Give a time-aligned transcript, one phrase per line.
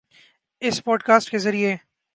[0.61, 1.75] اس podcast کے ذریعے